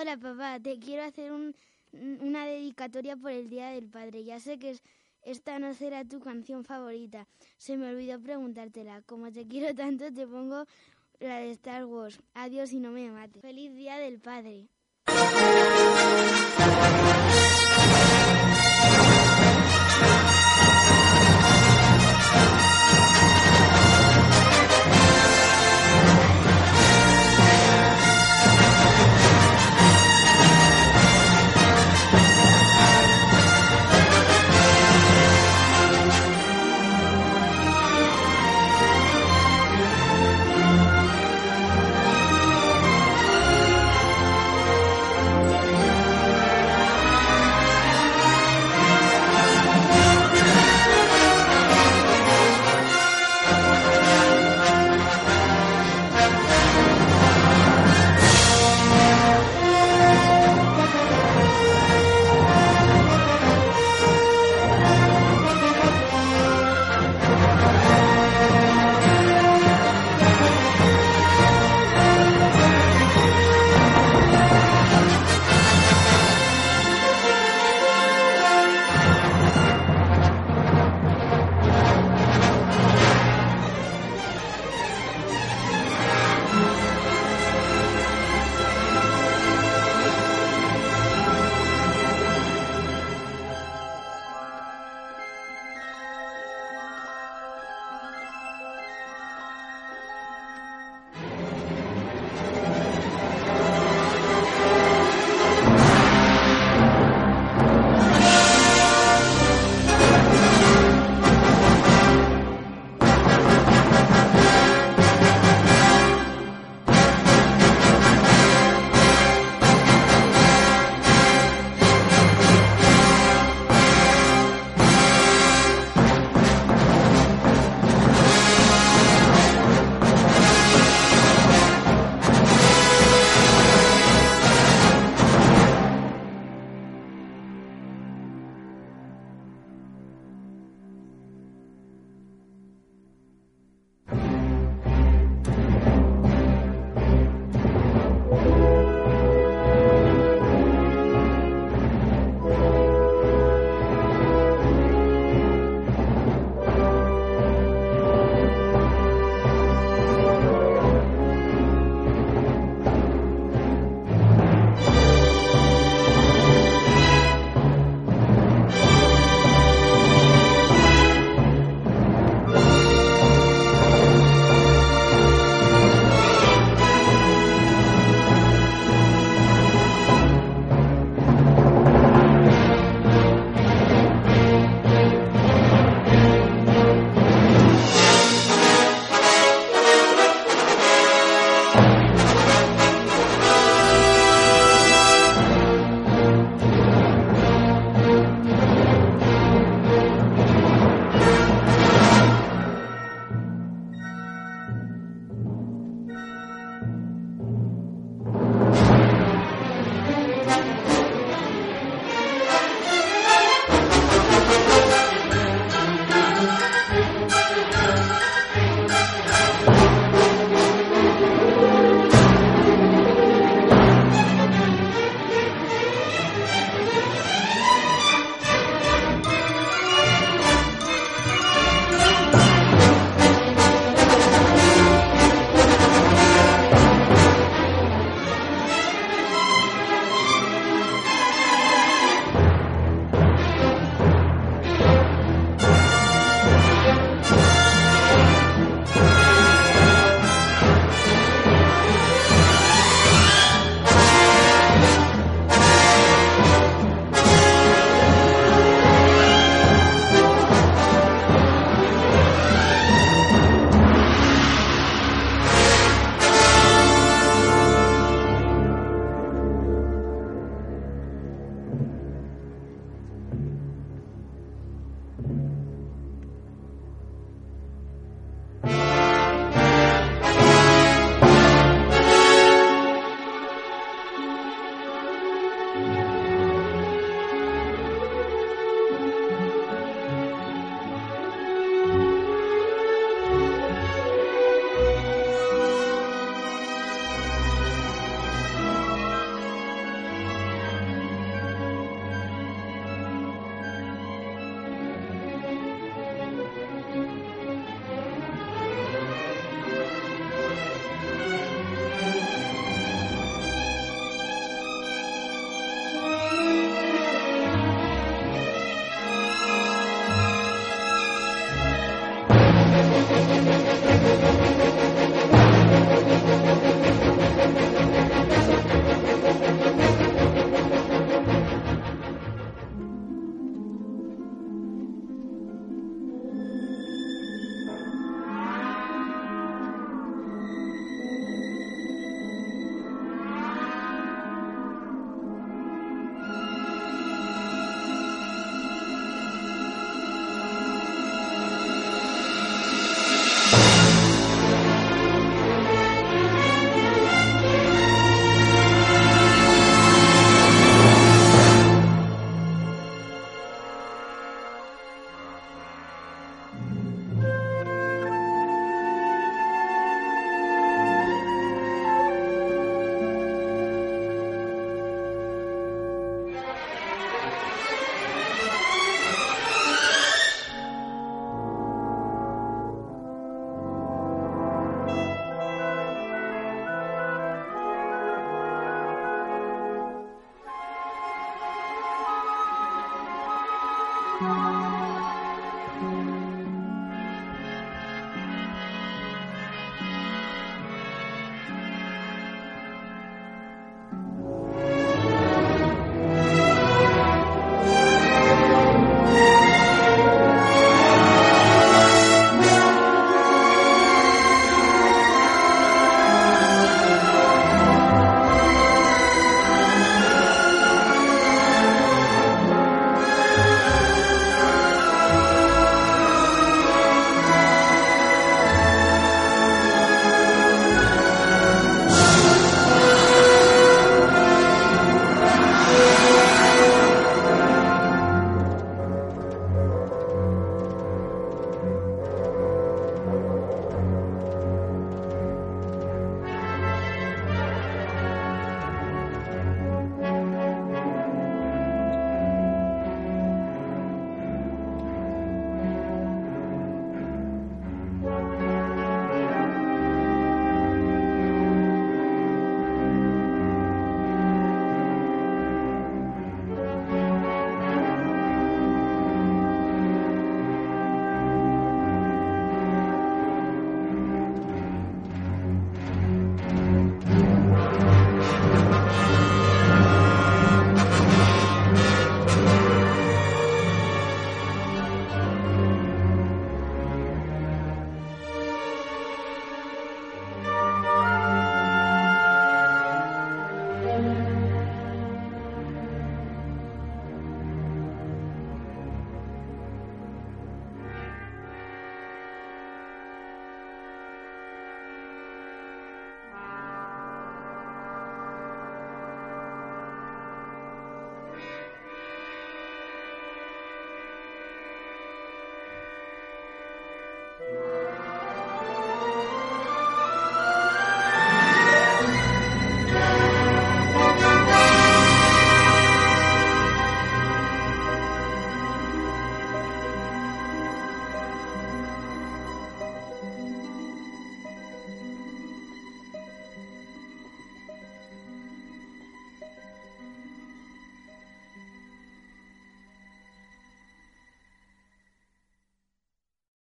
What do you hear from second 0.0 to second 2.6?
Hola papá, te quiero hacer una